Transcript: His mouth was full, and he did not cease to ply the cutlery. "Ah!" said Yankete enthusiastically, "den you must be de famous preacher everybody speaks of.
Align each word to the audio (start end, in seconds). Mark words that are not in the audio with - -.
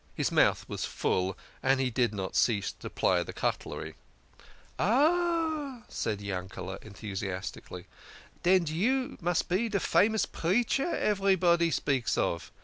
His 0.15 0.31
mouth 0.31 0.67
was 0.67 0.83
full, 0.83 1.37
and 1.61 1.79
he 1.79 1.91
did 1.91 2.11
not 2.11 2.35
cease 2.35 2.71
to 2.71 2.89
ply 2.89 3.21
the 3.21 3.33
cutlery. 3.33 3.93
"Ah!" 4.79 5.83
said 5.89 6.21
Yankete 6.21 6.81
enthusiastically, 6.83 7.85
"den 8.41 8.65
you 8.65 9.19
must 9.21 9.47
be 9.47 9.69
de 9.69 9.79
famous 9.79 10.25
preacher 10.25 10.89
everybody 10.95 11.69
speaks 11.69 12.17
of. 12.17 12.51